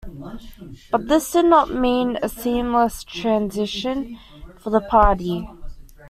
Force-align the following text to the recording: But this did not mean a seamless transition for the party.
But 0.89 1.07
this 1.09 1.31
did 1.31 1.45
not 1.45 1.75
mean 1.75 2.17
a 2.23 2.27
seamless 2.27 3.03
transition 3.03 4.17
for 4.57 4.71
the 4.71 4.81
party. 4.81 5.47